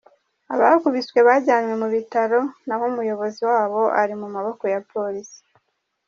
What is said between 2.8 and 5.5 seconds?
Umuyobozi wabo ari mu maboko ya polisi.